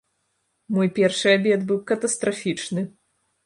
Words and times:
Мой 0.77 0.87
першы 1.01 1.29
абед 1.39 1.59
быў 1.73 1.79
катастрафічны! 1.95 2.81